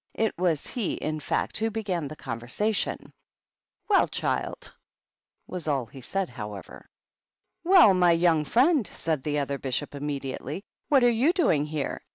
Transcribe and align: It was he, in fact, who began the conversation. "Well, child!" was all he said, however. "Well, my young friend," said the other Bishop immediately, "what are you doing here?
It 0.15 0.35
was 0.35 0.65
he, 0.65 0.93
in 0.93 1.19
fact, 1.19 1.57
who 1.57 1.69
began 1.69 2.07
the 2.07 2.15
conversation. 2.15 3.13
"Well, 3.87 4.07
child!" 4.07 4.75
was 5.45 5.67
all 5.67 5.85
he 5.85 6.01
said, 6.01 6.27
however. 6.27 6.89
"Well, 7.63 7.93
my 7.93 8.13
young 8.13 8.43
friend," 8.45 8.87
said 8.87 9.21
the 9.21 9.37
other 9.37 9.59
Bishop 9.59 9.93
immediately, 9.93 10.63
"what 10.89 11.03
are 11.03 11.11
you 11.11 11.31
doing 11.33 11.67
here? 11.67 12.01